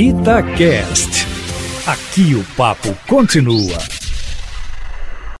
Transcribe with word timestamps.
Itacast. 0.00 1.26
Aqui 1.84 2.32
o 2.36 2.44
papo 2.56 2.96
continua. 3.08 3.76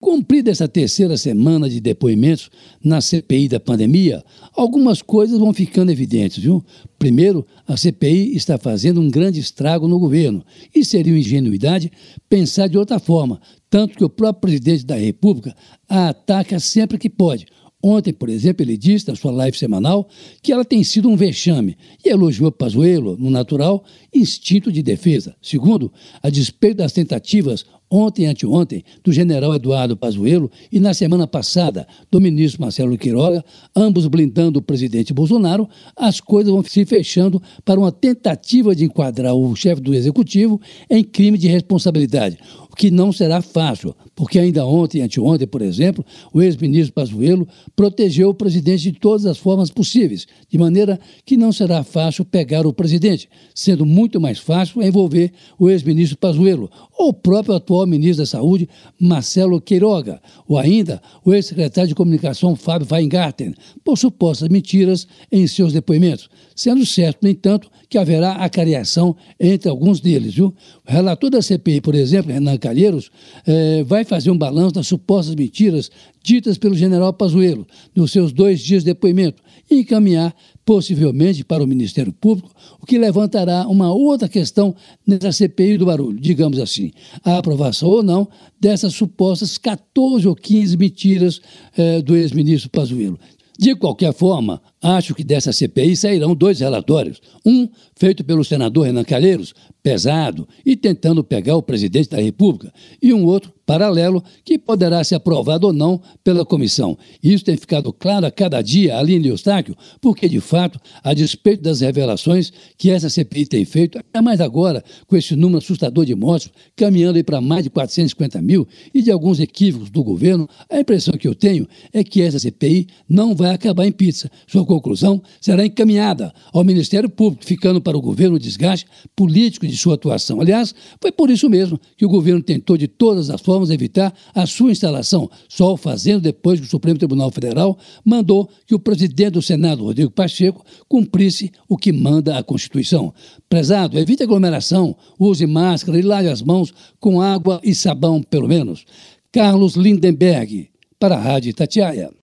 Cumprida 0.00 0.50
essa 0.50 0.66
terceira 0.66 1.16
semana 1.16 1.70
de 1.70 1.80
depoimentos 1.80 2.50
na 2.82 3.00
CPI 3.00 3.46
da 3.46 3.60
pandemia, 3.60 4.20
algumas 4.52 5.00
coisas 5.00 5.38
vão 5.38 5.54
ficando 5.54 5.92
evidentes, 5.92 6.42
viu? 6.42 6.64
Primeiro, 6.98 7.46
a 7.68 7.76
CPI 7.76 8.34
está 8.34 8.58
fazendo 8.58 9.00
um 9.00 9.08
grande 9.08 9.38
estrago 9.38 9.86
no 9.86 9.96
governo 9.96 10.44
e 10.74 10.84
seria 10.84 11.12
uma 11.12 11.20
ingenuidade 11.20 11.92
pensar 12.28 12.66
de 12.66 12.76
outra 12.76 12.98
forma, 12.98 13.40
tanto 13.70 13.96
que 13.96 14.04
o 14.04 14.10
próprio 14.10 14.40
presidente 14.40 14.84
da 14.84 14.96
República 14.96 15.54
a 15.88 16.08
ataca 16.08 16.58
sempre 16.58 16.98
que 16.98 17.08
pode, 17.08 17.46
Ontem, 17.82 18.12
por 18.12 18.28
exemplo, 18.28 18.64
ele 18.64 18.76
disse 18.76 19.06
na 19.06 19.14
sua 19.14 19.30
live 19.30 19.56
semanal 19.56 20.08
que 20.42 20.52
ela 20.52 20.64
tem 20.64 20.82
sido 20.82 21.08
um 21.08 21.14
vexame 21.14 21.76
e 22.04 22.08
elogiou 22.08 22.50
Pazuello, 22.50 23.16
no 23.16 23.30
natural 23.30 23.84
instinto 24.12 24.72
de 24.72 24.82
defesa. 24.82 25.36
Segundo, 25.40 25.92
a 26.20 26.28
despeito 26.28 26.78
das 26.78 26.92
tentativas 26.92 27.64
ontem 27.90 28.24
e 28.24 28.26
anteontem 28.26 28.84
do 29.02 29.12
general 29.12 29.54
Eduardo 29.54 29.96
Pazuello 29.96 30.50
e 30.70 30.78
na 30.78 30.92
semana 30.92 31.26
passada 31.26 31.86
do 32.10 32.20
ministro 32.20 32.60
Marcelo 32.60 32.96
Quiroga, 32.98 33.44
ambos 33.74 34.06
blindando 34.06 34.58
o 34.58 34.62
presidente 34.62 35.12
Bolsonaro, 35.12 35.68
as 35.96 36.20
coisas 36.20 36.52
vão 36.52 36.62
se 36.62 36.84
fechando 36.84 37.42
para 37.64 37.80
uma 37.80 37.92
tentativa 37.92 38.74
de 38.74 38.84
enquadrar 38.84 39.34
o 39.34 39.54
chefe 39.56 39.80
do 39.80 39.94
executivo 39.94 40.60
em 40.90 41.02
crime 41.02 41.38
de 41.38 41.48
responsabilidade, 41.48 42.38
o 42.70 42.76
que 42.76 42.90
não 42.90 43.12
será 43.12 43.40
fácil, 43.40 43.94
porque 44.14 44.38
ainda 44.38 44.66
ontem 44.66 44.98
e 44.98 45.02
anteontem, 45.02 45.46
por 45.46 45.62
exemplo, 45.62 46.04
o 46.32 46.42
ex-ministro 46.42 46.92
Pazuello 46.92 47.46
protegeu 47.74 48.30
o 48.30 48.34
presidente 48.34 48.90
de 48.90 48.98
todas 48.98 49.26
as 49.26 49.38
formas 49.38 49.70
possíveis, 49.70 50.26
de 50.48 50.58
maneira 50.58 50.98
que 51.24 51.36
não 51.36 51.52
será 51.52 51.82
fácil 51.82 52.24
pegar 52.24 52.66
o 52.66 52.72
presidente, 52.72 53.28
sendo 53.54 53.86
muito 53.86 54.20
mais 54.20 54.38
fácil 54.38 54.82
envolver 54.82 55.32
o 55.58 55.70
ex-ministro 55.70 56.18
Pazuello 56.18 56.70
ou 56.98 57.08
o 57.08 57.12
próprio 57.12 57.54
atual 57.54 57.77
ministro 57.86 58.22
da 58.22 58.26
Saúde, 58.26 58.68
Marcelo 58.98 59.60
Queiroga, 59.60 60.20
ou 60.46 60.58
ainda 60.58 61.00
o 61.24 61.32
ex-secretário 61.32 61.88
de 61.88 61.94
Comunicação, 61.94 62.56
Fábio 62.56 62.86
Weingarten, 62.90 63.54
por 63.84 63.96
supostas 63.96 64.48
mentiras 64.48 65.06
em 65.30 65.46
seus 65.46 65.72
depoimentos, 65.72 66.28
sendo 66.54 66.84
certo, 66.84 67.22
no 67.22 67.28
entanto, 67.28 67.70
que 67.88 67.96
haverá 67.96 68.32
acariação 68.32 69.16
entre 69.40 69.68
alguns 69.68 70.00
deles. 70.00 70.34
Viu? 70.34 70.54
O 70.86 70.92
relator 70.92 71.30
da 71.30 71.40
CPI, 71.40 71.80
por 71.80 71.94
exemplo, 71.94 72.32
Renan 72.32 72.58
Calheiros, 72.58 73.10
eh, 73.46 73.82
vai 73.84 74.04
fazer 74.04 74.30
um 74.30 74.36
balanço 74.36 74.74
das 74.74 74.86
supostas 74.86 75.34
mentiras 75.34 75.90
ditas 76.22 76.58
pelo 76.58 76.74
general 76.74 77.12
Pazuello 77.12 77.66
nos 77.94 78.12
seus 78.12 78.32
dois 78.32 78.60
dias 78.60 78.82
de 78.82 78.90
depoimento 78.90 79.42
e 79.70 79.80
encaminhar 79.80 80.34
possivelmente 80.68 81.42
para 81.42 81.64
o 81.64 81.66
Ministério 81.66 82.12
Público, 82.12 82.50
o 82.78 82.84
que 82.84 82.98
levantará 82.98 83.66
uma 83.66 83.90
outra 83.90 84.28
questão 84.28 84.76
nessa 85.06 85.32
CPI 85.32 85.78
do 85.78 85.86
barulho, 85.86 86.20
digamos 86.20 86.58
assim, 86.58 86.92
a 87.24 87.38
aprovação 87.38 87.88
ou 87.88 88.02
não 88.02 88.28
dessas 88.60 88.92
supostas 88.92 89.56
14 89.56 90.28
ou 90.28 90.36
15 90.36 90.76
mentiras 90.76 91.40
eh, 91.74 92.02
do 92.02 92.14
ex-ministro 92.14 92.68
Pazuello. 92.68 93.18
De 93.58 93.74
qualquer 93.76 94.12
forma, 94.12 94.60
acho 94.82 95.14
que 95.14 95.24
dessa 95.24 95.52
CPI 95.52 95.96
sairão 95.96 96.34
dois 96.34 96.60
relatórios. 96.60 97.20
Um 97.44 97.68
feito 97.96 98.24
pelo 98.24 98.44
senador 98.44 98.86
Renan 98.86 99.04
Calheiros, 99.04 99.54
pesado 99.82 100.46
e 100.64 100.76
tentando 100.76 101.24
pegar 101.24 101.56
o 101.56 101.62
presidente 101.62 102.10
da 102.10 102.20
República, 102.20 102.72
e 103.00 103.12
um 103.12 103.24
outro 103.24 103.52
paralelo 103.68 104.24
que 104.46 104.58
poderá 104.58 105.04
ser 105.04 105.16
aprovado 105.16 105.66
ou 105.66 105.72
não 105.74 106.00
pela 106.24 106.42
comissão. 106.42 106.96
Isso 107.22 107.44
tem 107.44 107.54
ficado 107.54 107.92
claro 107.92 108.24
a 108.24 108.30
cada 108.30 108.62
dia, 108.62 108.96
Aline 108.96 109.28
Eustáquio, 109.28 109.76
porque, 110.00 110.26
de 110.26 110.40
fato, 110.40 110.80
a 111.04 111.12
despeito 111.12 111.62
das 111.62 111.80
revelações 111.80 112.50
que 112.78 112.90
essa 112.90 113.10
CPI 113.10 113.44
tem 113.44 113.64
feito, 113.66 113.98
é 114.14 114.20
mais 114.22 114.40
agora, 114.40 114.82
com 115.06 115.14
esse 115.16 115.36
número 115.36 115.58
assustador 115.58 116.06
de 116.06 116.14
mortos, 116.14 116.50
caminhando 116.74 117.22
para 117.22 117.42
mais 117.42 117.64
de 117.64 117.68
450 117.68 118.40
mil, 118.40 118.66
e 118.94 119.02
de 119.02 119.10
alguns 119.10 119.38
equívocos 119.38 119.90
do 119.90 120.02
governo, 120.02 120.48
a 120.70 120.80
impressão 120.80 121.14
que 121.18 121.28
eu 121.28 121.34
tenho 121.34 121.68
é 121.92 122.02
que 122.02 122.22
essa 122.22 122.38
CPI 122.38 122.86
não 123.06 123.34
vai 123.34 123.50
acabar 123.50 123.86
em 123.86 123.92
pizza. 123.92 124.30
Conclusão 124.68 125.20
será 125.40 125.66
encaminhada 125.66 126.32
ao 126.52 126.62
Ministério 126.62 127.10
Público, 127.10 127.44
ficando 127.44 127.80
para 127.80 127.98
o 127.98 128.00
governo 128.00 128.36
o 128.36 128.38
desgaste 128.38 128.86
político 129.16 129.66
de 129.66 129.76
sua 129.76 129.94
atuação. 129.94 130.40
Aliás, 130.40 130.72
foi 131.00 131.10
por 131.10 131.30
isso 131.30 131.50
mesmo 131.50 131.80
que 131.96 132.06
o 132.06 132.08
governo 132.08 132.40
tentou 132.40 132.76
de 132.76 132.86
todas 132.86 133.30
as 133.30 133.40
formas 133.40 133.70
evitar 133.70 134.14
a 134.34 134.46
sua 134.46 134.70
instalação, 134.70 135.28
só 135.48 135.72
o 135.72 135.76
fazendo 135.76 136.20
depois 136.20 136.60
que 136.60 136.66
o 136.66 136.70
Supremo 136.70 136.98
Tribunal 136.98 137.32
Federal 137.32 137.76
mandou 138.04 138.48
que 138.66 138.74
o 138.74 138.78
presidente 138.78 139.32
do 139.32 139.42
Senado, 139.42 139.82
Rodrigo 139.82 140.10
Pacheco, 140.10 140.64
cumprisse 140.86 141.50
o 141.68 141.76
que 141.76 141.90
manda 141.90 142.38
a 142.38 142.42
Constituição. 142.42 143.12
Prezado, 143.48 143.98
evite 143.98 144.22
aglomeração, 144.22 144.94
use 145.18 145.46
máscara 145.46 145.98
e 145.98 146.02
lave 146.02 146.28
as 146.28 146.42
mãos 146.42 146.72
com 147.00 147.20
água 147.20 147.60
e 147.64 147.74
sabão, 147.74 148.22
pelo 148.22 148.46
menos. 148.46 148.84
Carlos 149.32 149.74
Lindenberg, 149.74 150.70
para 150.98 151.16
a 151.16 151.20
Rádio 151.20 151.54
Tatiaia. 151.54 152.17